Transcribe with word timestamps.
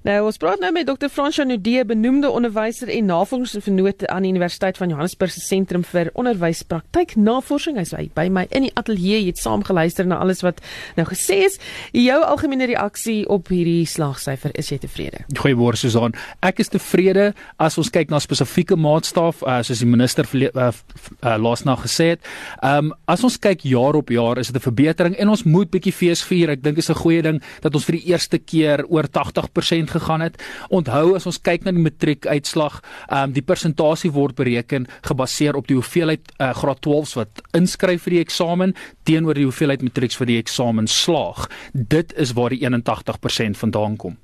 Nou 0.00 0.14
ons 0.24 0.38
praat 0.40 0.62
nou 0.62 0.70
met 0.72 0.86
Dr. 0.88 1.10
Fransja 1.12 1.44
Nudee, 1.44 1.82
benoemde 1.84 2.30
onderwyser 2.32 2.88
en 2.88 3.10
navorsingsvernoot 3.10 4.06
aan 4.08 4.24
die 4.24 4.30
Universiteit 4.32 4.78
van 4.80 4.88
Johannesburg 4.88 5.32
se 5.34 5.42
Sentrum 5.44 5.82
vir 5.84 6.08
Onderwyspraktyk 6.16 7.18
Navorsing. 7.20 7.76
Hy's 7.76 7.92
by 8.16 8.24
my 8.32 8.46
in 8.48 8.64
die 8.64 8.70
ateljee, 8.80 9.18
jy 9.18 9.34
het 9.34 9.42
saam 9.42 9.60
geluister 9.66 10.08
na 10.08 10.16
alles 10.24 10.40
wat 10.40 10.62
nou 10.96 11.04
gesê 11.10 11.42
is. 11.50 11.58
Jou 11.92 12.16
algemene 12.24 12.70
reaksie 12.70 13.26
op 13.28 13.50
hierdie 13.52 13.84
slagsyfer, 13.84 14.54
is 14.56 14.70
jy 14.72 14.78
tevrede? 14.80 15.20
Goeiemôre 15.36 15.76
Susan. 15.76 16.16
Ek 16.40 16.64
is 16.64 16.72
tevrede 16.72 17.34
as 17.60 17.76
ons 17.76 17.92
kyk 17.92 18.08
na 18.08 18.22
spesifieke 18.24 18.80
maatstaaf, 18.80 19.44
uh, 19.44 19.58
soos 19.60 19.84
die 19.84 19.90
minister 19.90 20.24
uh, 20.32 20.70
uh, 20.72 21.36
laasnag 21.36 21.84
gesê 21.84 22.14
het. 22.14 22.24
Ehm 22.62 22.88
um, 22.88 22.96
as 23.10 23.24
ons 23.26 23.36
kyk 23.42 23.66
jaar 23.66 23.98
op 23.98 24.08
jaar, 24.14 24.38
is 24.38 24.48
dit 24.48 24.56
'n 24.56 24.64
verbetering 24.64 25.14
en 25.18 25.28
ons 25.28 25.44
moet 25.44 25.68
bietjie 25.70 25.92
fees 25.92 26.24
vier. 26.24 26.50
Ek 26.56 26.62
dink 26.62 26.78
is 26.78 26.88
'n 26.88 26.94
goeie 26.94 27.22
ding 27.22 27.42
dat 27.60 27.74
ons 27.74 27.84
vir 27.84 28.00
die 28.00 28.06
eerste 28.08 28.38
keer 28.38 28.86
oor 28.88 29.04
80% 29.04 29.89
gegaan 29.90 30.24
het. 30.24 30.40
Onthou 30.68 31.14
as 31.16 31.26
ons 31.26 31.40
kyk 31.42 31.64
na 31.64 31.74
die 31.76 31.84
matriekuitslag, 31.84 32.80
ehm 33.08 33.30
um, 33.30 33.36
die 33.36 33.44
persentasie 33.46 34.12
word 34.12 34.36
bereken 34.38 34.86
gebaseer 35.06 35.56
op 35.56 35.68
die 35.68 35.78
hoeveelheid 35.78 36.32
uh, 36.38 36.54
graad 36.54 36.80
12s 36.86 37.16
wat 37.18 37.42
inskryf 37.56 38.06
vir 38.06 38.18
die 38.18 38.24
eksamen 38.24 38.74
teenoor 39.04 39.34
die 39.34 39.46
hoeveelheid 39.48 39.82
matrieks 39.82 40.16
vir 40.16 40.26
die 40.26 40.40
eksamen 40.40 40.86
slaag. 40.86 41.48
Dit 41.72 42.12
is 42.16 42.34
waar 42.38 42.50
die 42.50 42.62
81% 42.66 43.58
vandaan 43.58 43.96
kom. 43.96 44.18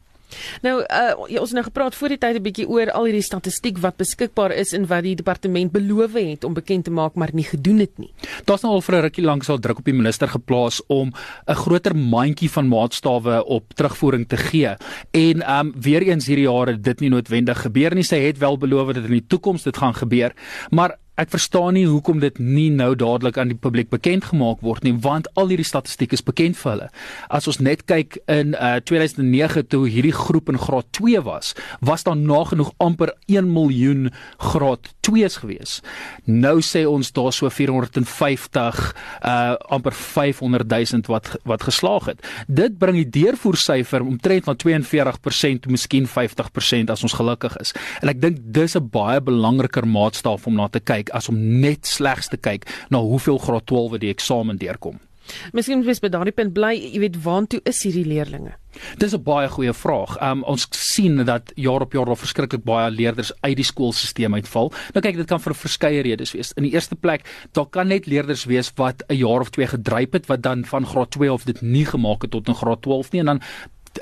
Nou 0.62 0.80
uh, 0.80 1.14
ja, 1.28 1.40
ons 1.40 1.50
het 1.50 1.58
nou 1.58 1.64
gepraat 1.64 1.94
voor 1.94 2.08
die 2.08 2.18
tyd 2.18 2.36
'n 2.36 2.42
bietjie 2.42 2.68
oor 2.68 2.90
al 2.90 3.04
hierdie 3.04 3.22
statistiek 3.22 3.78
wat 3.78 3.96
beskikbaar 3.96 4.52
is 4.52 4.72
en 4.72 4.86
wat 4.86 5.02
die 5.02 5.14
departement 5.14 5.72
beloof 5.72 6.12
het 6.12 6.44
om 6.44 6.54
bekend 6.54 6.84
te 6.84 6.90
maak 6.90 7.14
maar 7.14 7.30
nie 7.32 7.44
gedoen 7.44 7.78
het 7.78 7.98
nie. 7.98 8.12
Daar's 8.44 8.62
nou 8.62 8.74
al 8.74 8.82
vir 8.82 8.94
'n 8.96 9.00
rukkie 9.00 9.24
lank 9.24 9.44
sal 9.44 9.58
druk 9.58 9.78
op 9.78 9.84
die 9.84 9.94
minister 9.94 10.28
geplaas 10.28 10.82
om 10.86 11.12
'n 11.46 11.54
groter 11.54 11.96
mandjie 11.96 12.50
van 12.50 12.68
maatstawwe 12.68 13.44
op 13.44 13.74
terugvoering 13.74 14.28
te 14.28 14.36
gee. 14.36 14.76
En 15.10 15.42
ehm 15.42 15.66
um, 15.66 15.74
weer 15.80 16.02
eens 16.02 16.26
hierdie 16.26 16.48
jare 16.48 16.80
dit 16.80 17.00
nie 17.00 17.10
noodwendig 17.10 17.60
gebeur 17.60 17.94
nie. 17.94 18.04
Sy 18.04 18.16
het 18.16 18.38
wel 18.38 18.58
beloof 18.58 18.92
dat 18.92 19.04
in 19.04 19.10
die 19.10 19.26
toekoms 19.26 19.62
dit 19.62 19.76
gaan 19.76 19.94
gebeur, 19.94 20.32
maar 20.70 20.98
Ek 21.16 21.30
verstaan 21.32 21.72
nie 21.78 21.86
hoekom 21.88 22.18
dit 22.20 22.36
nie 22.38 22.68
nou 22.68 22.90
dadelik 22.92 23.38
aan 23.40 23.48
die 23.48 23.56
publiek 23.56 23.88
bekend 23.88 24.26
gemaak 24.28 24.60
word 24.60 24.84
nie, 24.84 24.92
want 25.00 25.30
al 25.40 25.48
hierdie 25.48 25.64
statistiek 25.64 26.12
is 26.12 26.20
bekend 26.20 26.58
vir 26.60 26.70
hulle. 26.74 26.88
As 27.32 27.48
ons 27.48 27.56
net 27.64 27.86
kyk 27.88 28.18
in 28.28 28.52
uh, 28.52 28.76
2009 28.84 29.64
toe 29.72 29.86
hierdie 29.88 30.12
groep 30.12 30.52
in 30.52 30.60
graad 30.60 30.90
2 30.98 31.22
was, 31.24 31.54
was 31.80 32.04
daar 32.04 32.18
nagenoeg 32.20 32.74
amper 32.84 33.14
1 33.32 33.48
miljoen 33.48 34.10
graad 34.52 34.92
2s 35.08 35.38
gewees. 35.40 35.78
Nou 36.28 36.58
sê 36.60 36.84
ons 36.84 37.12
daar 37.16 37.32
so 37.32 37.48
450 37.48 38.82
uh 39.24 39.54
amper 39.72 39.94
500 39.96 40.68
000 40.68 41.08
wat 41.08 41.32
wat 41.48 41.64
geslaag 41.64 42.10
het. 42.10 42.20
Dit 42.46 42.76
bring 42.78 42.98
die 42.98 43.08
deurvoersyfer 43.22 44.04
omtrent 44.04 44.46
na 44.46 44.54
42%, 44.58 45.70
miskien 45.70 46.08
50% 46.10 46.92
as 46.92 47.04
ons 47.06 47.16
gelukkig 47.16 47.56
is. 47.62 47.72
En 48.02 48.12
ek 48.12 48.20
dink 48.20 48.42
dis 48.42 48.76
'n 48.76 48.88
baie 48.90 49.20
belangriker 49.20 49.86
maatstaaf 49.86 50.46
om 50.46 50.54
na 50.60 50.68
te 50.68 50.80
kyk 50.80 51.05
kyk 51.06 51.14
as 51.14 51.28
om 51.30 51.38
net 51.60 51.86
slegs 51.86 52.28
te 52.28 52.36
kyk 52.36 52.66
na 52.90 52.98
hoeveel 52.98 53.38
graad 53.38 53.66
12 53.66 53.90
wat 53.90 54.00
die 54.00 54.14
eksamen 54.14 54.58
deurkom. 54.58 55.00
Miskien 55.52 55.80
moet 55.80 55.88
jy 55.90 56.04
by 56.04 56.10
daardie 56.14 56.34
punt 56.34 56.52
bly, 56.54 56.76
jy 56.76 57.00
weet 57.02 57.16
waantoe 57.24 57.58
is 57.66 57.80
hierdie 57.82 58.06
leerdlinge? 58.06 58.54
Dis 59.00 59.14
'n 59.14 59.22
baie 59.22 59.48
goeie 59.48 59.72
vraag. 59.72 60.16
Um 60.22 60.44
ons 60.44 60.68
sien 60.70 61.24
dat 61.24 61.50
jaar 61.56 61.82
op 61.82 61.92
jaar 61.92 62.06
daar 62.06 62.16
verskriklik 62.16 62.62
baie 62.62 62.90
leerders 62.90 63.32
uit 63.40 63.56
die 63.56 63.64
skoolstelsel 63.64 64.34
uitval. 64.34 64.70
Nou 64.94 65.02
kyk, 65.02 65.16
dit 65.16 65.26
kan 65.26 65.40
vir 65.40 65.54
verskeie 65.54 66.02
redes 66.02 66.32
wees. 66.32 66.52
In 66.56 66.62
die 66.62 66.72
eerste 66.72 66.94
plek, 66.94 67.24
daar 67.52 67.66
kan 67.66 67.88
net 67.88 68.06
leerders 68.06 68.44
wees 68.44 68.70
wat 68.76 69.02
'n 69.08 69.16
jaar 69.16 69.40
of 69.40 69.50
twee 69.50 69.66
gedryp 69.66 70.12
het 70.12 70.26
wat 70.26 70.42
dan 70.42 70.64
van 70.64 70.86
graad 70.86 71.10
2 71.10 71.32
of 71.32 71.44
dit 71.44 71.60
nie 71.62 71.86
gemaak 71.86 72.22
het 72.22 72.30
tot 72.30 72.48
in 72.48 72.54
graad 72.54 72.82
12 72.82 73.12
nie 73.12 73.20
en 73.20 73.26
dan 73.26 73.40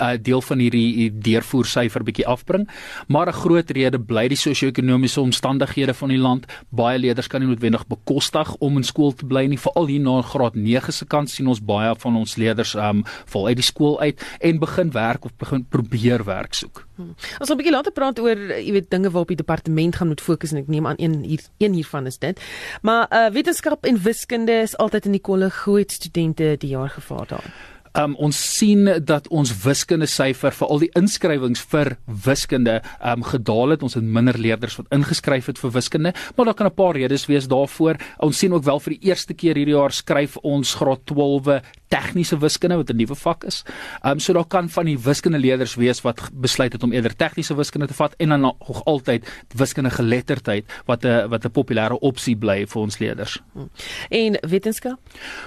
uh, 0.01 0.15
deel 0.21 0.43
van 0.43 0.59
hierdie 0.59 1.11
deurvoer 1.13 1.67
syfer 1.67 2.05
bietjie 2.05 2.27
afbring, 2.27 2.69
maar 3.09 3.29
'n 3.29 3.33
groot 3.33 3.71
rede 3.71 3.99
bly 3.99 4.29
die 4.29 4.37
sosio-ekonomiese 4.37 5.21
omstandighede 5.21 5.95
van 5.95 6.09
die 6.09 6.19
land. 6.19 6.47
Baie 6.71 6.99
leerders 6.99 7.27
kan 7.27 7.41
nie 7.41 7.49
noodwendig 7.49 7.87
bekostig 7.87 8.55
om 8.59 8.77
in 8.77 8.85
skool 8.85 9.13
te 9.13 9.27
bly 9.27 9.47
nie, 9.47 9.59
veral 9.59 9.87
hier 9.87 10.01
na 10.01 10.23
graad 10.23 10.55
9 10.55 10.93
se 10.93 11.05
kant 11.05 11.31
sien 11.31 11.47
ons 11.47 11.61
baie 11.61 11.95
van 11.99 12.17
ons 12.17 12.37
leerders 12.37 12.75
um 12.75 13.05
val 13.27 13.47
uit 13.47 13.57
die 13.57 13.67
skool 13.67 14.01
uit 14.01 14.23
en 14.41 14.59
begin 14.59 14.91
werk 14.91 15.25
of 15.25 15.37
begin 15.37 15.65
probeer 15.65 16.25
werk 16.25 16.55
soek. 16.55 16.87
Hmm. 16.97 17.15
Ons 17.41 17.49
gaan 17.49 17.57
'n 17.57 17.61
bietjie 17.63 17.77
later 17.77 17.93
praat 17.93 18.19
oor 18.19 18.37
jy 18.37 18.73
weet 18.73 18.91
dinge 18.91 19.11
waarop 19.11 19.29
die 19.29 19.37
departement 19.37 19.97
gaan 19.97 20.09
moet 20.09 20.21
fokus 20.21 20.53
en 20.53 20.59
ek 20.59 20.69
neem 20.69 20.87
aan 20.87 20.99
een 20.99 21.23
hier 21.23 21.43
een 21.59 21.73
hiervan 21.73 22.07
is 22.07 22.19
dit. 22.19 22.41
Maar 22.83 23.07
uh 23.11 23.31
wetenskap 23.31 23.85
en 23.85 24.03
wiskunde 24.03 24.53
is 24.53 24.77
altyd 24.77 25.07
in 25.07 25.13
die 25.13 25.21
kolle 25.21 25.51
groot 25.51 25.93
studente 25.93 26.57
die 26.59 26.71
jaar 26.71 26.91
gevaar 26.91 27.27
daar. 27.27 27.74
Um 27.95 28.17
ons 28.19 28.35
sien 28.35 28.89
dat 29.07 29.29
ons 29.31 29.53
wiskunde 29.63 30.09
syfer 30.11 30.51
vir 30.51 30.71
al 30.73 30.81
die 30.83 30.91
inskrywings 30.99 31.61
vir 31.71 31.93
wiskunde 32.25 32.81
um 32.99 33.23
gedaal 33.23 33.77
het. 33.77 33.85
Ons 33.87 33.95
het 33.95 34.03
minder 34.03 34.35
leerders 34.35 34.75
wat 34.81 34.91
ingeskryf 34.95 35.53
het 35.53 35.61
vir 35.63 35.75
wiskunde, 35.77 36.15
maar 36.35 36.51
daar 36.51 36.59
kan 36.59 36.67
'n 36.67 36.75
paar 36.75 36.97
redes 36.97 37.27
wees 37.27 37.47
daarvoor. 37.47 37.97
Ons 38.19 38.39
sien 38.39 38.53
ook 38.53 38.65
wel 38.65 38.81
vir 38.81 38.93
die 38.99 39.09
eerste 39.09 39.35
keer 39.35 39.55
hierdie 39.55 39.79
jaar 39.79 39.93
skryf 39.93 40.37
ons 40.43 40.75
graad 40.75 41.07
12 41.07 41.63
tegniese 41.89 42.39
wiskunde 42.39 42.77
wat 42.77 42.91
'n 42.91 42.97
nuwe 42.97 43.15
vak 43.15 43.45
is. 43.45 43.63
Um 44.03 44.19
so 44.19 44.33
daar 44.33 44.47
kan 44.47 44.69
van 44.69 44.85
die 44.85 44.99
wiskundeleerders 44.99 45.75
wees 45.75 46.01
wat 46.03 46.31
besluit 46.33 46.73
het 46.73 46.83
om 46.83 46.93
eerder 46.93 47.17
tegniese 47.17 47.55
wiskunde 47.55 47.87
te 47.87 47.95
vat 47.95 48.15
en 48.19 48.29
dan 48.29 48.41
nog 48.41 48.85
altyd 48.85 49.45
wiskunde 49.57 49.91
geletterdheid 49.91 50.65
wat 50.87 51.05
'n 51.05 51.29
wat 51.29 51.45
'n 51.45 51.51
populêre 51.51 51.99
opsie 52.01 52.37
bly 52.37 52.67
vir 52.67 52.83
ons 52.83 52.99
leerders. 52.99 53.43
En 54.11 54.39
wetenskap? 54.41 54.99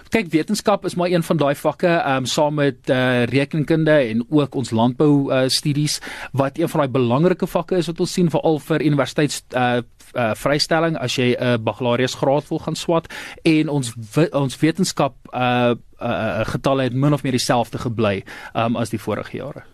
Kyk, 0.10 0.32
wetenskap 0.32 0.86
is 0.86 0.96
maar 0.96 1.10
een 1.10 1.24
van 1.24 1.38
daai 1.38 1.56
vakke 1.56 2.04
um 2.16 2.26
saam 2.38 2.58
met 2.62 2.90
uh, 2.94 3.26
rekenkunde 3.30 3.98
en 4.12 4.24
ook 4.30 4.56
ons 4.56 4.72
landbou 4.72 5.12
uh, 5.28 5.46
studies 5.52 6.00
wat 6.38 6.58
een 6.58 6.70
van 6.72 6.86
daai 6.86 6.96
belangrike 7.00 7.50
vakke 7.50 7.80
is 7.82 7.90
wat 7.92 8.04
ons 8.06 8.14
sien 8.20 8.32
veral 8.34 8.62
vir 8.70 8.86
universiteits 8.86 9.44
uh, 9.54 9.82
uh 10.16 10.32
vrystelling 10.40 10.96
as 11.04 11.18
jy 11.20 11.34
'n 11.36 11.44
uh, 11.44 11.58
bakalaureus 11.60 12.16
graad 12.16 12.48
wil 12.50 12.62
gaan 12.64 12.80
swat 12.80 13.12
en 13.44 13.70
ons 13.70 13.94
ons 14.32 14.60
wetenskap 14.62 15.16
uh 15.34 15.76
uh, 16.02 16.46
getalle 16.46 16.84
het 16.84 16.94
min 16.94 17.14
of 17.14 17.24
meer 17.24 17.38
dieselfde 17.38 17.78
gebly 17.78 18.24
um, 18.54 18.76
as 18.76 18.94
die 18.94 19.02
vorige 19.02 19.38
jare. 19.38 19.66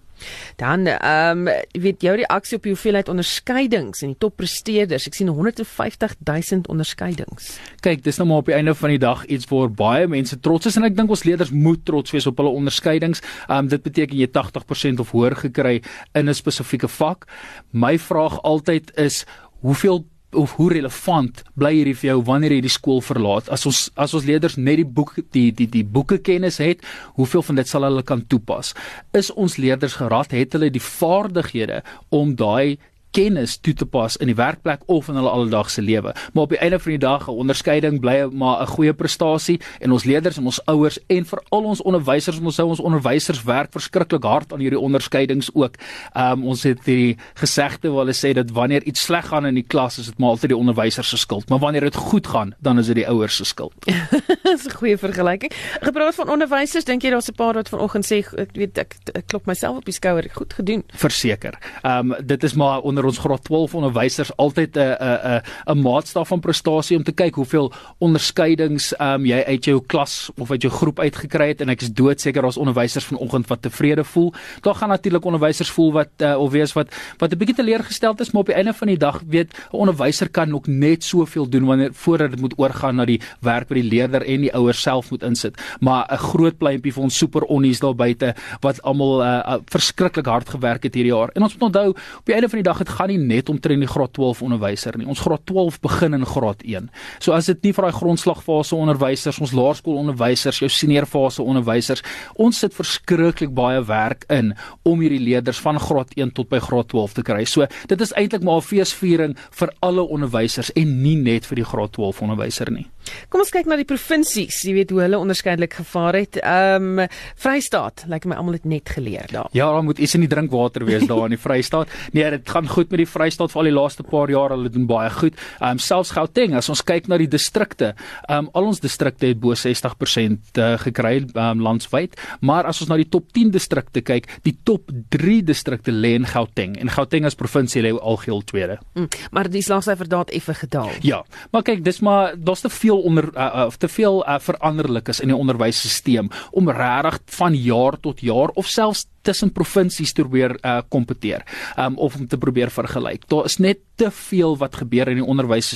Dan 0.55 0.87
ehm 0.87 1.47
um, 1.47 1.49
weet 1.71 2.01
jou 2.01 2.15
reaksie 2.15 2.57
op 2.57 2.63
die 2.63 2.73
hoeveelheid 2.73 3.09
onderskeidings 3.09 4.01
en 4.01 4.13
die 4.13 4.19
toppresteerders. 4.19 5.07
Ek 5.07 5.17
sien 5.17 5.27
150 5.27 6.15
000 6.23 6.61
onderskeidings. 6.69 7.57
Kyk, 7.81 8.03
dis 8.03 8.17
nou 8.17 8.27
maar 8.29 8.43
op 8.43 8.51
die 8.51 8.55
einde 8.55 8.75
van 8.75 8.89
die 8.89 9.01
dag 9.01 9.25
iets 9.25 9.49
waar 9.51 9.71
baie 9.71 10.07
mense 10.07 10.39
trots 10.39 10.69
is 10.69 10.77
en 10.79 10.87
ek 10.87 10.97
dink 10.97 11.09
ons 11.09 11.25
leerders 11.27 11.51
moet 11.51 11.85
trots 11.85 12.11
wees 12.11 12.27
op 12.29 12.37
hulle 12.37 12.53
onderskeidings. 12.53 13.23
Ehm 13.47 13.65
um, 13.65 13.71
dit 13.73 13.83
beteken 13.83 14.17
jy 14.17 14.29
80% 14.31 14.99
of 14.99 15.11
hoër 15.11 15.35
gekry 15.47 15.81
in 16.13 16.29
'n 16.29 16.33
spesifieke 16.33 16.87
vak. 16.87 17.27
My 17.71 17.97
vraag 17.97 18.41
altyd 18.41 18.91
is 18.97 19.25
hoeveel 19.63 20.03
of 20.35 20.55
hoe 20.57 20.69
relevant 20.73 21.43
bly 21.59 21.73
hierdie 21.75 21.95
vir 21.97 22.09
jou 22.09 22.19
wanneer 22.29 22.55
jy 22.55 22.61
die 22.65 22.73
skool 22.73 23.01
verlaat. 23.05 23.49
As 23.53 23.65
ons 23.69 23.85
as 23.99 24.13
ons 24.13 24.27
leerders 24.27 24.57
net 24.57 24.81
die 24.81 24.87
boek 24.87 25.15
die 25.35 25.49
die 25.55 25.67
die 25.69 25.83
boeke 25.83 26.19
kennis 26.23 26.59
het 26.63 26.83
hoeveel 27.17 27.45
van 27.49 27.61
dit 27.61 27.69
sal 27.69 27.87
hulle 27.87 28.03
kan 28.03 28.25
toepas? 28.27 28.73
Is 29.13 29.31
ons 29.31 29.57
leerders 29.57 29.99
gerad 30.01 30.33
het 30.35 30.57
hulle 30.57 30.71
die 30.73 30.83
vaardighede 30.83 31.83
om 32.09 32.35
daai 32.39 32.77
kennis 33.13 33.57
toe 33.61 33.73
te 33.77 33.85
pas 33.85 34.17
in 34.17 34.29
die 34.31 34.37
werkplek 34.37 34.81
of 34.91 35.07
in 35.11 35.17
hulle 35.19 35.29
alledaagse 35.29 35.81
lewe. 35.81 36.13
Maar 36.33 36.43
op 36.47 36.53
die 36.55 36.61
einde 36.61 36.79
van 36.79 36.91
die 36.91 36.99
dag 36.99 37.27
'n 37.27 37.37
onderskeiding 37.43 37.99
bly 38.01 38.27
maar 38.31 38.61
'n 38.61 38.67
goeie 38.67 38.93
prestasie 38.93 39.59
en 39.79 39.91
ons 39.91 40.03
leerders 40.03 40.37
en 40.37 40.45
ons 40.45 40.65
ouers 40.65 40.99
en 41.07 41.25
veral 41.25 41.63
ons 41.63 41.81
onderwysers, 41.81 42.39
ons 42.39 42.55
sou 42.55 42.67
ons 42.67 42.79
onderwysers 42.79 43.43
werk 43.43 43.71
verskriklik 43.71 44.23
hard 44.23 44.53
aan 44.53 44.59
hierdie 44.59 44.79
onderskeidings 44.79 45.49
ook. 45.53 45.75
Um 46.15 46.43
ons 46.43 46.63
het 46.63 46.83
die 46.85 47.17
gesegde 47.33 47.89
waar 47.89 48.05
hulle 48.05 48.17
sê 48.17 48.33
dat 48.33 48.51
wanneer 48.51 48.83
iets 48.83 49.01
sleg 49.01 49.27
gaan 49.27 49.45
in 49.45 49.55
die 49.55 49.67
klas 49.67 49.97
is 49.97 50.05
dit 50.05 50.17
maar 50.17 50.29
altyd 50.29 50.49
die 50.49 50.57
onderwysers 50.57 51.09
se 51.09 51.17
skuld, 51.17 51.49
maar 51.49 51.59
wanneer 51.59 51.81
dit 51.81 51.95
goed 51.95 52.27
gaan, 52.27 52.55
dan 52.59 52.79
is 52.79 52.85
dit 52.85 52.95
die 52.95 53.07
ouers 53.07 53.35
se 53.35 53.45
skuld. 53.45 53.73
Dis 54.43 54.65
'n 54.65 54.75
goeie 54.75 54.97
vergelyking. 54.97 55.51
Gepraat 55.81 56.15
van 56.15 56.29
onderwysers, 56.29 56.85
dink 56.85 57.01
jy 57.01 57.09
daar's 57.09 57.29
'n 57.29 57.35
paar 57.35 57.53
wat 57.53 57.69
vanoggend 57.69 58.05
sê 58.05 58.23
ek 58.37 58.49
weet 58.53 58.77
ek, 58.77 58.95
ek 59.13 59.27
klop 59.27 59.45
myself 59.45 59.77
op 59.77 59.85
die 59.85 59.93
skouer, 59.93 60.25
goed 60.33 60.53
gedoen. 60.53 60.83
Verseker. 60.93 61.57
Um 61.83 62.15
dit 62.25 62.43
is 62.43 62.53
maar 62.53 62.81
onder 62.81 63.02
onder 63.03 63.19
ons 63.19 63.25
graad 63.25 63.43
12 63.43 63.75
onderwysers 63.75 64.31
altyd 64.37 64.77
'n 64.77 64.79
'n 64.79 65.19
'n 65.35 65.41
'n 65.71 65.81
maatstaf 65.81 66.27
van 66.27 66.39
prestasie 66.39 66.97
om 66.97 67.03
te 67.03 67.11
kyk 67.11 67.35
hoeveel 67.35 67.71
onderskeidings 67.97 68.93
um, 68.99 69.25
jy 69.25 69.43
uit 69.43 69.65
jou 69.65 69.81
klas 69.85 70.31
of 70.37 70.51
uit 70.51 70.61
jou 70.61 70.73
groep 70.73 70.99
uitgekry 70.99 71.47
het 71.47 71.61
en 71.61 71.69
ek 71.69 71.81
is 71.81 71.91
doodseker 71.91 72.41
daar's 72.41 72.57
onderwysers 72.57 73.05
vanoggend 73.05 73.47
wat 73.47 73.61
tevrede 73.61 74.03
voel. 74.03 74.33
Daar 74.61 74.75
gaan 74.75 74.89
natuurlik 74.89 75.25
onderwysers 75.25 75.69
voel 75.69 75.91
wat 75.91 76.09
uh, 76.17 76.37
of 76.37 76.51
wees 76.51 76.73
wat 76.73 76.87
wat 77.17 77.31
'n 77.31 77.37
bietjie 77.37 77.55
teleurgesteld 77.55 78.19
is, 78.19 78.31
maar 78.31 78.41
op 78.41 78.47
die 78.47 78.55
einde 78.55 78.73
van 78.73 78.87
die 78.87 78.97
dag 78.97 79.21
weet 79.27 79.53
'n 79.53 79.75
onderwyser 79.75 80.29
kan 80.29 80.53
ook 80.53 80.67
net 80.67 81.03
soveel 81.03 81.49
doen 81.49 81.65
wanneer 81.65 81.93
voordat 81.93 82.31
dit 82.31 82.39
moet 82.39 82.53
oorgaan 82.57 82.95
na 82.95 83.05
die 83.05 83.21
werk 83.39 83.69
wat 83.69 83.77
die 83.77 83.89
leerder 83.89 84.21
en 84.21 84.41
die 84.41 84.53
ouers 84.53 84.81
self 84.81 85.09
moet 85.09 85.23
insit. 85.23 85.61
Maar 85.79 86.07
'n 86.11 86.17
groot 86.17 86.57
pleintjie 86.57 86.93
vir 86.93 87.03
ons 87.03 87.17
super 87.17 87.41
onnies 87.41 87.79
daar 87.79 87.95
buite 87.95 88.35
wat 88.59 88.81
almal 88.81 89.23
uh, 89.23 89.27
uh, 89.27 89.55
verskriklik 89.65 90.25
hard 90.25 90.49
gewerk 90.49 90.83
het 90.83 90.93
hierdie 90.93 91.13
jaar. 91.13 91.29
En 91.33 91.41
ons 91.43 91.53
moet 91.53 91.63
onthou 91.63 91.89
op 91.89 92.25
die 92.25 92.33
einde 92.33 92.49
van 92.49 92.57
die 92.57 92.69
dag 92.69 92.77
het 92.77 92.89
gaan 92.93 93.11
nie 93.11 93.19
net 93.19 93.49
omtrent 93.51 93.83
die 93.83 93.89
graad 93.89 94.13
12 94.15 94.41
onderwyser 94.45 94.97
nie. 94.97 95.07
Ons 95.09 95.23
graad 95.25 95.45
12 95.49 95.79
begin 95.83 96.17
in 96.17 96.25
graad 96.29 96.63
1. 96.63 96.89
So 97.19 97.35
as 97.35 97.49
dit 97.51 97.67
nie 97.67 97.73
vir 97.75 97.87
daai 97.87 97.97
grondslagfase 97.97 98.77
onderwysers, 98.77 99.39
ons 99.43 99.55
laerskoolonderwysers, 99.57 100.61
jou 100.63 100.69
seniorfase 100.71 101.43
onderwysers, 101.43 102.03
ons 102.35 102.63
sit 102.63 102.75
verskriklik 102.77 103.53
baie 103.55 103.81
werk 103.87 104.27
in 104.33 104.53
om 104.87 105.03
hierdie 105.03 105.21
leerders 105.23 105.61
van 105.63 105.81
graad 105.81 106.13
1 106.17 106.33
tot 106.37 106.49
by 106.51 106.61
graad 106.63 106.91
12 106.93 107.19
te 107.19 107.25
kry. 107.25 107.43
So 107.49 107.67
dit 107.91 108.01
is 108.01 108.13
eintlik 108.13 108.43
maar 108.43 108.61
'n 108.61 108.69
feesviering 108.69 109.37
vir 109.51 109.73
alle 109.81 110.03
onderwysers 110.03 110.71
en 110.75 111.01
nie 111.03 111.15
net 111.15 111.45
vir 111.45 111.55
die 111.55 111.65
graad 111.65 111.91
12 111.93 112.21
onderwyser 112.21 112.71
nie. 112.71 112.87
Kom 113.29 113.41
ons 113.43 113.51
kyk 113.51 113.67
na 113.67 113.75
die 113.79 113.87
provinsies, 113.87 114.61
jy 114.63 114.73
weet 114.73 114.91
hoe 114.93 115.01
hulle 115.03 115.19
onderskeidelik 115.19 115.73
gevaar 115.81 116.13
het. 116.13 116.39
Ehm 116.41 116.99
um, 116.99 117.07
Vrystaat, 117.35 118.05
lyk 118.07 118.23
like 118.23 118.27
my 118.27 118.35
almal 118.39 118.53
het 118.53 118.65
net 118.65 118.89
geleer 118.89 119.27
daar. 119.31 119.49
Ja, 119.51 119.71
daar 119.71 119.83
moet 119.83 119.99
iets 119.99 120.15
in 120.15 120.21
die 120.21 120.29
drinkwater 120.29 120.85
wees 120.85 121.07
daar 121.07 121.25
in 121.25 121.35
die 121.35 121.41
Vrystaat. 121.41 121.89
Nee, 122.13 122.29
dit 122.29 122.49
gaan 122.49 122.67
goed 122.67 122.82
met 122.91 123.03
die 123.03 123.09
Vrystaat 123.09 123.51
vir 123.51 123.61
al 123.61 123.69
die 123.69 123.75
laaste 123.75 124.03
paar 124.03 124.31
jaar. 124.31 124.53
Hulle 124.55 124.71
doen 124.73 124.87
baie 124.89 125.09
goed. 125.13 125.37
Ehm 125.59 125.77
um, 125.77 125.79
selfs 125.83 126.13
Gauteng, 126.15 126.55
as 126.57 126.69
ons 126.69 126.83
kyk 126.83 127.07
na 127.07 127.17
die 127.17 127.29
distrikte, 127.29 127.93
ehm 128.27 128.45
um, 128.45 128.49
al 128.53 128.69
ons 128.71 128.81
distrikte 128.83 129.27
het 129.31 129.39
bo 129.39 129.55
60% 129.57 130.57
uh, 130.57 130.63
eh, 130.63 130.79
gekry 130.79 131.15
ehm 131.23 131.37
um, 131.37 131.63
landwyd, 131.63 132.17
maar 132.41 132.67
as 132.69 132.81
ons 132.81 132.89
na 132.89 132.97
die 132.99 133.09
top 133.09 133.31
10 133.33 133.51
distrikte 133.53 134.01
kyk, 134.01 134.29
die 134.43 134.55
top 134.63 134.91
3 135.13 135.41
distrikte 135.45 135.91
lê 135.91 136.13
in 136.17 136.27
Gauteng 136.29 136.77
en 136.79 136.89
Gauteng 136.89 137.25
as 137.25 137.35
provinsie 137.35 137.83
lê 137.83 137.93
algeheel 137.93 138.43
tweede. 138.49 138.79
Mm, 138.93 139.07
maar 139.31 139.49
die 139.49 139.61
slagsyfer 139.61 140.09
daar 140.09 140.25
het 140.25 140.35
effe 140.35 140.53
gedaal. 140.53 140.91
Ja, 141.01 141.23
maar 141.51 141.63
kyk, 141.63 141.83
dis 141.83 142.01
maar 142.01 142.35
daar's 142.37 142.61
te 142.61 142.69
veel 142.69 143.01
onder 143.01 143.29
uh, 143.33 143.49
uh, 143.65 143.67
te 143.77 143.87
veel 143.87 144.23
uh, 144.27 144.39
veranderlikes 144.39 145.19
in 145.19 145.31
die 145.31 145.37
onderwysstelsel 145.37 146.29
om 146.51 146.69
regtig 146.69 147.19
van 147.37 147.55
jaar 147.55 147.99
tot 147.99 148.21
jaar 148.21 148.51
of 148.59 148.67
selfs 148.67 149.05
tussen 149.23 149.51
provinsies 149.55 150.13
probeer 150.13 150.57
uh 150.61 150.81
kompeteer 150.89 151.45
um 151.79 151.97
of 151.97 152.15
om 152.19 152.27
te 152.27 152.37
probeer 152.37 152.71
vergelyk. 152.73 153.27
Daar 153.31 153.45
is 153.49 153.57
net 153.57 153.83
te 153.95 154.11
veel 154.11 154.57
wat 154.57 154.75
gebeur 154.75 155.07
in 155.07 155.21
die 155.21 155.25
onderwysstelsel 155.25 155.71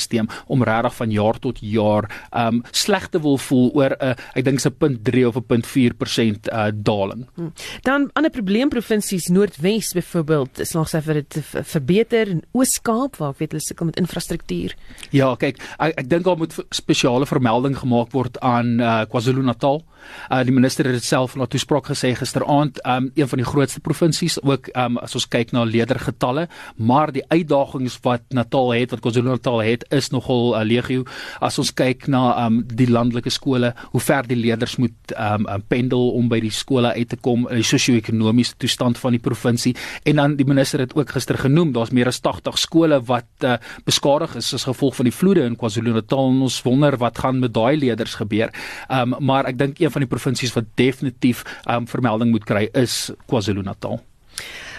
om 0.48 0.64
regtig 0.64 0.96
van 0.96 1.12
jaar 1.12 1.40
tot 1.40 1.58
jaar 1.62 2.08
um 2.32 2.64
sleg 2.72 3.08
te 3.10 3.20
wil 3.22 3.38
voel 3.38 3.72
oor 3.74 3.96
'n 3.98 4.04
uh, 4.04 4.16
ek 4.34 4.46
dink 4.46 4.60
se 4.60 4.72
0.3 4.72 5.26
of 5.26 5.36
'n 5.36 5.46
0.4% 5.48 6.50
uh 6.52 6.68
daling. 6.74 7.28
Hmm. 7.36 7.54
Dan 7.82 8.10
ander 8.14 8.32
probleemprovinsies 8.32 9.28
Noordwes 9.28 9.94
byvoorbeeld 9.94 10.60
is 10.60 10.72
nog 10.72 10.90
seker 10.90 11.14
dit 11.14 11.40
verbeter 11.52 12.28
in 12.28 12.44
Oos-Kaap 12.52 13.18
waar 13.18 13.30
ek 13.36 13.40
weet 13.40 13.52
hulle 13.52 13.64
sukkel 13.64 13.86
met 13.86 14.00
infrastruktuur. 14.00 14.76
Ja, 15.10 15.36
kyk, 15.36 15.62
ek, 15.78 15.94
ek 16.04 16.10
dink 16.10 16.24
daar 16.24 16.38
moet 16.38 16.56
spesiale 16.70 17.26
vermelding 17.26 17.78
gemaak 17.78 18.12
word 18.12 18.40
aan 18.40 18.80
uh 18.80 19.06
KwaZulu-Natal. 19.10 19.84
Uh 20.32 20.44
die 20.44 20.54
minister 20.54 20.86
het 20.86 20.94
dit 20.94 21.04
self 21.04 21.36
in 21.36 21.42
'n 21.42 21.48
toespraak 21.48 21.88
gesê 21.88 22.14
gisteraand, 22.16 22.80
um 22.86 23.12
een 23.16 23.28
van 23.28 23.38
die 23.38 23.48
grootste 23.48 23.80
provinsies 23.80 24.42
ook 24.44 24.70
um, 24.76 24.98
as 24.98 25.16
ons 25.16 25.28
kyk 25.28 25.52
na 25.52 25.64
leerdergetalle, 25.64 26.48
maar 26.76 27.12
die 27.12 27.24
uitdagings 27.28 27.98
wat 28.08 28.24
Natal 28.36 28.72
het, 28.76 28.94
wat 28.94 29.04
KwaZulu-Natal 29.04 29.62
het, 29.66 29.86
is 29.96 30.10
nogal 30.14 30.56
uh, 30.56 30.64
legio. 30.68 31.06
As 31.44 31.60
ons 31.62 31.74
kyk 31.76 32.08
na 32.12 32.24
um, 32.46 32.62
die 32.68 32.90
landelike 32.90 33.32
skole, 33.34 33.74
hoe 33.92 34.02
ver 34.04 34.28
die 34.30 34.40
leerders 34.40 34.78
moet 34.82 35.14
um, 35.16 35.48
um, 35.48 35.64
pendel 35.72 36.12
om 36.18 36.30
by 36.32 36.40
die 36.44 36.54
skole 36.54 36.94
uit 36.96 37.12
te 37.12 37.20
kom, 37.22 37.48
die 37.52 37.66
sosio-ekonomiese 37.68 38.58
toestand 38.62 39.00
van 39.02 39.16
die 39.16 39.22
provinsie 39.24 39.76
en 40.08 40.22
dan 40.22 40.38
die 40.40 40.48
minister 40.48 40.82
het 40.84 40.96
ook 40.98 41.12
gister 41.16 41.40
genoem, 41.40 41.74
daar's 41.76 41.94
meer 41.96 42.10
as 42.12 42.22
80 42.24 42.60
skole 42.62 43.02
wat 43.08 43.48
uh, 43.48 43.58
beskadig 43.88 44.38
is 44.40 44.54
as 44.56 44.68
gevolg 44.68 44.98
van 44.98 45.10
die 45.10 45.16
vloede 45.16 45.46
in 45.48 45.58
KwaZulu-Natal. 45.60 46.36
Ons 46.48 46.62
wonder 46.66 46.98
wat 47.02 47.20
gaan 47.24 47.42
met 47.44 47.54
daai 47.56 47.78
leerders 47.80 48.18
gebeur. 48.20 48.54
Um, 48.92 49.16
maar 49.28 49.50
ek 49.50 49.60
dink 49.60 49.82
een 49.82 49.94
van 49.94 50.04
die 50.04 50.12
provinsies 50.12 50.56
wat 50.56 50.70
definitief 50.80 51.44
um, 51.66 51.88
vermelding 51.90 52.34
moet 52.34 52.48
kry 52.48 52.68
is 52.78 53.08
KwaZulu-Natal. 53.28 54.02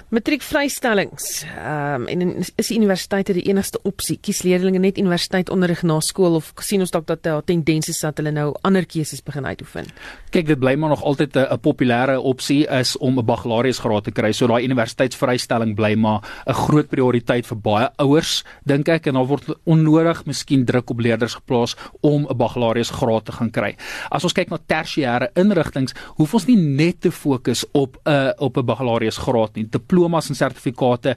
Matriekvrystellings. 0.08 1.44
Ehm 1.44 2.00
um, 2.00 2.06
en 2.08 2.36
is 2.56 2.68
die 2.70 2.76
universiteit 2.78 3.28
die 3.36 3.42
enigste 3.50 3.76
opsie? 3.84 4.14
Kies 4.16 4.40
leerders 4.42 4.72
net 4.80 4.96
universiteit 4.96 5.50
onderrig 5.52 5.82
na 5.84 5.98
skool 6.00 6.38
of 6.38 6.54
sien 6.64 6.80
ons 6.80 6.94
dalk 6.94 7.04
dat 7.10 7.22
daar 7.26 7.42
tendense 7.44 7.90
is 7.92 8.00
dat 8.00 8.16
hulle 8.16 8.32
nou 8.32 8.54
ander 8.64 8.86
keuses 8.88 9.20
begin 9.22 9.44
uitoefen? 9.44 9.90
Kyk, 10.32 10.46
dit 10.48 10.58
bly 10.58 10.74
maar 10.80 10.94
nog 10.94 11.02
altyd 11.04 11.36
'n 11.36 11.60
populêre 11.60 12.16
opsie 12.16 12.64
is 12.66 12.96
om 12.96 13.18
'n 13.18 13.24
bakkalaureusgraad 13.24 14.04
te 14.04 14.10
kry. 14.10 14.32
So 14.32 14.46
daai 14.46 14.64
universiteitsvrystelling 14.64 15.74
bly 15.74 15.94
maar 15.94 16.20
'n 16.46 16.54
groot 16.54 16.88
prioriteit 16.88 17.46
vir 17.46 17.58
baie 17.58 17.90
ouers, 17.96 18.44
dink 18.64 18.88
ek, 18.88 19.06
en 19.06 19.14
daar 19.14 19.26
word 19.26 19.44
onnodig 19.64 20.24
miskien 20.24 20.64
druk 20.64 20.90
op 20.90 21.00
leerders 21.00 21.34
geplaas 21.34 21.76
om 22.00 22.26
'n 22.26 22.36
bakkalaureusgraad 22.36 23.24
te 23.24 23.32
gaan 23.32 23.50
kry. 23.50 23.76
As 24.10 24.24
ons 24.24 24.32
kyk 24.32 24.48
na 24.48 24.58
tersiêre 24.66 25.28
inrigtinge, 25.34 25.92
hoef 26.16 26.34
ons 26.34 26.46
nie 26.46 26.56
net 26.56 27.00
te 27.00 27.10
fokus 27.10 27.64
op 27.72 27.98
'n 28.04 28.10
uh, 28.10 28.30
op 28.38 28.56
'n 28.56 28.64
bakkalaureusgraad 28.64 29.54
nie. 29.54 29.68
Diploma 29.68 29.97
diplomas 29.98 30.28
en 30.30 30.36
sertifikate 30.38 31.16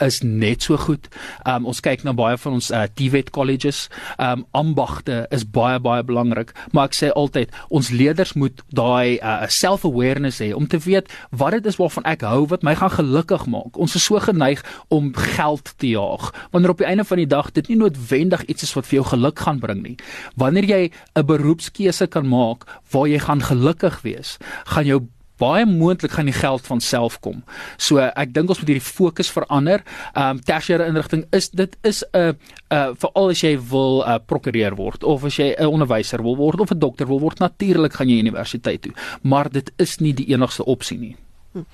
is 0.00 0.20
net 0.22 0.62
so 0.62 0.76
goed. 0.78 1.08
Um 1.48 1.66
ons 1.70 1.80
kyk 1.82 2.04
na 2.04 2.14
baie 2.14 2.38
van 2.38 2.58
ons 2.58 2.70
uh, 2.70 2.84
TVET 2.86 3.30
colleges. 3.34 3.88
Um 4.18 4.44
ambagte 4.56 5.24
is 5.34 5.44
baie 5.44 5.80
baie 5.82 6.04
belangrik, 6.06 6.52
maar 6.72 6.90
ek 6.90 6.98
sê 6.98 7.10
altyd 7.10 7.50
ons 7.70 7.90
leerders 7.90 8.34
moet 8.38 8.62
daai 8.76 9.18
uh, 9.18 9.48
self-awareness 9.50 10.40
hê 10.44 10.52
om 10.54 10.68
te 10.70 10.78
weet 10.84 11.10
wat 11.30 11.56
dit 11.58 11.66
is 11.66 11.78
waarvan 11.80 12.06
ek 12.08 12.24
hou 12.28 12.44
wat 12.52 12.64
my 12.66 12.76
gaan 12.78 12.94
gelukkig 12.94 13.46
maak. 13.50 13.78
Ons 13.80 13.96
is 13.98 14.06
so 14.06 14.20
geneig 14.22 14.62
om 14.88 15.12
geld 15.16 15.74
te 15.80 15.94
jaag 15.94 16.30
wanneer 16.54 16.74
op 16.74 16.82
die 16.82 16.90
einde 16.90 17.06
van 17.08 17.22
die 17.22 17.30
dag 17.30 17.50
dit 17.56 17.70
nie 17.70 17.80
noodwendig 17.80 18.44
iets 18.46 18.68
is 18.68 18.74
wat 18.76 18.88
vir 18.90 19.00
jou 19.00 19.06
geluk 19.14 19.40
gaan 19.42 19.62
bring 19.62 19.82
nie. 19.82 19.96
Wanneer 20.36 20.68
jy 20.68 20.82
'n 21.16 21.26
beroepskeuse 21.26 22.06
kan 22.06 22.28
maak 22.28 22.68
waar 22.92 23.08
jy 23.08 23.18
gaan 23.18 23.42
gelukkig 23.42 24.02
wees, 24.02 24.38
gaan 24.66 24.86
jou 24.86 25.00
baie 25.40 25.66
moontlik 25.66 26.14
gaan 26.16 26.28
die 26.28 26.36
geld 26.36 26.66
van 26.68 26.82
self 26.84 27.18
kom. 27.24 27.42
So 27.80 27.98
ek 27.98 28.34
dink 28.36 28.52
ons 28.52 28.60
moet 28.60 28.72
hierdie 28.72 28.84
fokus 28.84 29.32
verander. 29.32 29.84
Ehm 30.14 30.36
um, 30.36 30.42
tersiêre 30.44 30.86
inrigting 30.90 31.24
is 31.36 31.50
dit 31.50 31.76
is 31.82 32.04
'n 32.12 32.18
uh, 32.18 32.34
uh 32.70 32.92
veral 32.94 33.30
as 33.30 33.42
jy 33.42 33.56
wil 33.70 34.04
uh, 34.04 34.18
prokureur 34.18 34.76
word 34.76 35.04
of 35.04 35.24
as 35.24 35.36
jy 35.36 35.54
'n 35.58 35.66
onderwyser 35.66 36.22
wil 36.22 36.36
word 36.36 36.60
of 36.60 36.70
'n 36.70 36.78
dokter 36.78 37.06
wil 37.06 37.20
word, 37.20 37.38
natuurlik 37.38 37.92
gaan 37.92 38.08
jy 38.08 38.20
universiteit 38.20 38.82
toe, 38.82 38.92
maar 39.22 39.50
dit 39.50 39.72
is 39.78 39.98
nie 40.00 40.14
die 40.14 40.28
enigste 40.34 40.64
opsie 40.64 40.98
nie. 40.98 41.16
Hm. 41.52 41.64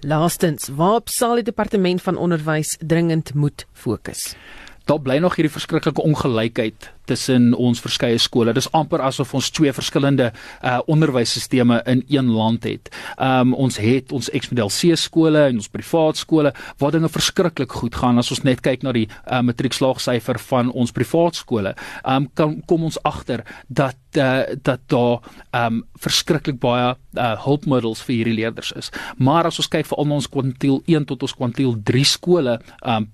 Laastens, 0.00 0.68
waarop 0.68 1.08
sal 1.08 1.34
die 1.34 1.44
departement 1.44 2.02
van 2.02 2.16
onderwys 2.16 2.78
dringend 2.80 3.34
moet 3.34 3.66
fokus? 3.72 4.34
Daar 4.88 5.00
bly 5.04 5.18
nog 5.20 5.34
hierdie 5.36 5.52
verskriklike 5.52 6.00
ongelykheid 6.00 6.86
tussen 7.04 7.50
ons 7.54 7.80
verskeie 7.84 8.16
skole. 8.20 8.54
Dis 8.56 8.70
amper 8.72 9.02
asof 9.04 9.34
ons 9.36 9.50
twee 9.52 9.72
verskillende 9.76 10.30
uh 10.64 10.78
onderwysstelsels 10.88 11.82
in 11.92 12.00
een 12.08 12.30
land 12.32 12.64
het. 12.64 12.88
Um 13.20 13.52
ons 13.52 13.76
het 13.84 14.12
ons 14.16 14.30
X-model 14.32 14.72
C 14.72 14.96
skole 14.96 15.42
en 15.50 15.60
ons 15.60 15.68
privaat 15.68 16.16
skole 16.16 16.54
waar 16.80 16.94
dinge 16.94 17.10
verskriklik 17.12 17.72
goed 17.80 17.98
gaan 18.00 18.20
as 18.22 18.30
ons 18.32 18.40
net 18.48 18.62
kyk 18.64 18.86
na 18.86 18.94
die 18.96 19.04
uh 19.26 19.42
matriekslaagsyfer 19.44 20.40
van 20.48 20.72
ons 20.72 20.94
privaat 20.96 21.36
skole. 21.36 21.74
Um 22.04 22.30
kan 22.32 22.56
kom 22.64 22.88
ons 22.88 22.96
agter 23.04 23.44
dat 23.68 24.00
uh 24.16 24.56
dat 24.56 24.88
daar 24.88 25.20
um 25.66 25.82
verskriklik 26.00 26.62
baie 26.64 26.94
uh 26.96 27.36
hulpmiddels 27.44 28.00
vir 28.08 28.22
hierdie 28.22 28.38
leerders 28.40 28.72
is. 28.72 28.88
Maar 29.20 29.52
as 29.52 29.60
ons 29.60 29.68
kyk 29.68 29.92
vir 29.92 30.00
al 30.00 30.16
ons 30.16 30.32
kwantiel 30.32 30.80
1 30.86 31.10
tot 31.12 31.28
ons 31.28 31.36
kwantiel 31.36 31.76
3 31.92 32.08
skole 32.16 32.58
um 32.80 33.12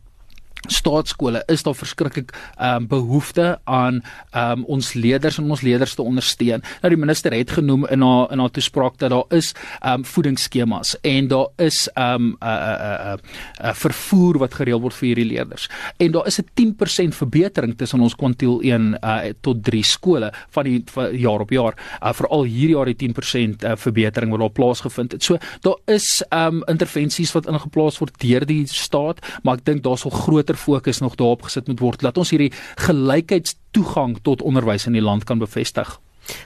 staatskole 0.66 1.42
is 1.46 1.62
daar 1.62 1.74
verskriklik 1.74 2.32
ehm 2.56 2.82
um, 2.82 2.86
behoefte 2.88 3.58
aan 3.64 4.02
ehm 4.30 4.50
um, 4.50 4.64
ons 4.64 4.92
leerders 4.92 5.38
en 5.38 5.50
ons 5.50 5.60
leerders 5.60 5.94
te 5.94 6.02
ondersteun. 6.02 6.62
Nou 6.82 6.90
die 6.94 7.00
minister 7.00 7.32
het 7.32 7.50
genoem 7.50 7.86
in 7.86 8.02
haar 8.02 8.32
in 8.32 8.38
haar 8.38 8.50
toespraak 8.50 8.98
dat 8.98 9.10
daar 9.10 9.24
is 9.28 9.54
ehm 9.80 9.92
um, 9.92 10.04
voedingsskemas 10.04 10.96
en 11.00 11.28
daar 11.28 11.48
is 11.56 11.88
ehm 11.94 12.22
'n 12.22 12.36
'n 12.40 13.18
'n 13.62 13.74
vervoer 13.74 14.38
wat 14.38 14.54
gereël 14.54 14.80
word 14.80 14.94
vir 14.94 15.06
hierdie 15.06 15.32
leerders. 15.32 15.68
En 15.96 16.12
daar 16.12 16.26
is 16.26 16.38
'n 16.40 16.48
10% 16.54 17.14
verbetering 17.14 17.76
tussen 17.76 18.00
ons 18.00 18.14
kwantiel 18.14 18.60
1 18.62 18.98
uh, 19.04 19.20
tot 19.40 19.64
3 19.64 19.82
skole 19.84 20.32
van 20.50 20.64
die 20.64 20.82
van 20.86 21.16
jaar 21.18 21.40
op 21.40 21.50
jaar. 21.50 21.74
Uh, 22.02 22.12
Veral 22.12 22.44
hierdie 22.44 22.76
jaar 22.76 22.90
die 22.90 22.96
10% 22.96 23.64
uh, 23.64 23.72
verbetering 23.76 24.30
wat 24.30 24.40
daar 24.40 24.50
plaasgevind 24.50 25.12
het. 25.12 25.22
So 25.22 25.38
daar 25.60 25.78
is 25.84 26.22
ehm 26.28 26.54
um, 26.54 26.62
intervensies 26.66 27.32
wat 27.32 27.46
ingeplaas 27.46 27.98
word 27.98 28.20
deur 28.20 28.46
die 28.46 28.66
staat, 28.66 29.18
maar 29.42 29.58
ek 29.58 29.64
dink 29.64 29.82
daar 29.82 29.98
sal 29.98 30.10
groter 30.10 30.53
groter 30.54 30.56
fokus 30.56 31.00
nog 31.00 31.16
daarop 31.16 31.42
gesit 31.42 31.66
moet 31.66 31.80
word 31.80 32.00
dat 32.00 32.18
ons 32.18 32.30
hierdie 32.30 32.52
gelykheidstoegang 32.76 34.18
tot 34.22 34.42
onderwys 34.42 34.86
in 34.86 34.94
die 34.94 35.02
land 35.02 35.24
kan 35.24 35.38
bevestig. 35.38 36.00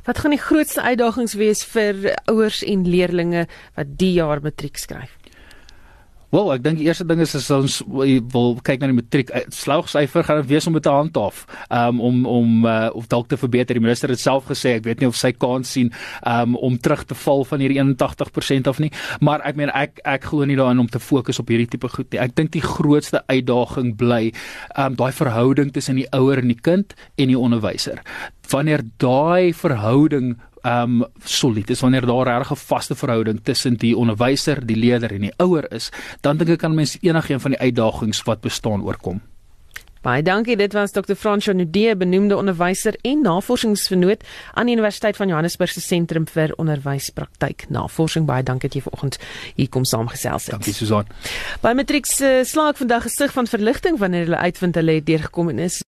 Wat 0.05 0.19
gaan 0.19 0.31
die 0.35 0.43
grootste 0.43 0.83
uitdagings 0.83 1.35
wees 1.35 1.65
vir 1.65 2.15
ouers 2.27 2.65
en 2.65 2.89
leerders 2.89 3.47
wat 3.77 3.87
die 3.99 4.13
jaar 4.13 4.41
matriek 4.43 4.77
skryf? 4.77 5.18
Wel, 6.29 6.51
ek 6.53 6.61
dink 6.61 6.77
die 6.77 6.85
eerste 6.85 7.07
ding 7.09 7.23
is 7.25 7.33
as 7.39 7.47
ons 7.55 7.79
wil 7.89 8.59
kyk 8.61 8.83
na 8.83 8.91
die 8.91 8.99
matriek 8.99 9.31
eh, 9.33 9.47
slagsyfer 9.49 10.27
gaan 10.29 10.43
wees 10.45 10.67
om 10.69 10.75
met 10.77 10.85
'n 10.85 10.93
hand 10.93 11.17
af. 11.17 11.47
Um 11.73 12.01
om 12.05 12.27
om 12.27 12.67
uh, 12.67 12.91
of 12.93 13.07
dalk 13.09 13.29
te 13.29 13.37
verbeter. 13.37 13.73
Die 13.75 13.81
minister 13.81 14.11
het 14.13 14.21
self 14.21 14.45
gesê, 14.45 14.77
ek 14.77 14.85
weet 14.85 15.01
nie 15.01 15.09
of 15.09 15.17
sy 15.17 15.33
kans 15.33 15.73
sien 15.73 15.91
um 16.27 16.55
om 16.57 16.77
terug 16.77 17.07
te 17.09 17.15
val 17.15 17.45
van 17.45 17.61
hierdie 17.61 17.81
81% 17.81 18.69
of 18.69 18.79
nie, 18.79 18.93
maar 19.21 19.41
ek 19.41 19.57
meen 19.57 19.73
ek 19.73 20.01
ek 20.05 20.25
glo 20.25 20.45
nie 20.45 20.57
daarin 20.57 20.79
om 20.79 20.89
te 20.89 21.01
fokus 21.01 21.39
op 21.39 21.49
hierdie 21.49 21.69
tipe 21.69 21.89
goed 21.89 22.13
nie. 22.13 22.21
Ek 22.21 22.37
dink 22.37 22.53
die 22.53 22.61
grootste 22.61 23.25
uitdaging 23.27 23.97
bly 23.97 24.33
um 24.77 24.97
daai 24.97 25.13
verhouding 25.13 25.73
tussen 25.73 25.97
die 25.97 26.11
ouer 26.13 26.39
en 26.39 26.49
die 26.49 26.61
kind 26.61 26.93
en 27.17 27.29
die 27.29 27.39
onderwyser 27.39 28.05
wanneer 28.51 28.83
daai 28.97 29.55
verhouding 29.55 30.37
um 30.67 31.07
solied 31.25 31.71
is 31.71 31.81
wanneer 31.81 32.07
daar 32.07 32.27
regtig 32.27 32.51
'n 32.51 32.65
vaste 32.67 32.95
verhouding 32.95 33.41
tussen 33.43 33.77
die 33.77 33.97
onderwyser, 33.97 34.67
die 34.67 34.77
leerder 34.77 35.13
en 35.13 35.21
die 35.21 35.35
ouer 35.37 35.73
is, 35.73 35.91
dan 36.21 36.37
dink 36.37 36.51
ek 36.51 36.59
kan 36.59 36.75
mens 36.75 36.99
enigiets 37.01 37.43
van 37.43 37.51
die 37.51 37.61
uitdagings 37.61 38.23
wat 38.23 38.41
bestaan 38.41 38.83
oorkom. 38.83 39.21
Baie 40.03 40.23
dankie. 40.23 40.57
Dit 40.57 40.73
was 40.73 40.93
Dr. 40.95 41.15
Frans 41.15 41.45
Janudee, 41.45 41.97
benoemde 41.97 42.37
onderwyser 42.37 42.95
en 43.03 43.21
navorsingsvernoot 43.23 44.23
aan 44.55 44.67
die 44.67 44.75
Universiteit 44.77 45.17
van 45.17 45.29
Johannesburg 45.29 45.73
se 45.73 45.81
Sentrum 45.81 46.27
vir 46.31 46.55
Onderwyspraktyk 46.57 47.67
Navorsing. 47.69 48.27
Baie 48.29 48.43
dankie 48.47 48.69
dat 48.69 48.79
jy 48.79 48.85
vanoggend 48.87 49.19
hier 49.57 49.69
kom 49.69 49.85
saamgesels 49.85 50.47
het. 50.47 50.55
Dankie 50.55 50.75
Susan. 50.77 51.11
By 51.65 51.75
Matrix 51.75 52.21
uh, 52.21 52.45
slaag 52.47 52.79
vandag 52.79 53.09
gesig 53.09 53.35
van 53.35 53.51
verligting 53.51 53.99
wanneer 53.99 54.29
hulle 54.29 54.37
uitvind 54.39 54.79
hulle 54.79 55.01
het 55.01 55.07
deurgekom 55.07 55.51
en 55.51 55.59
is 55.67 55.83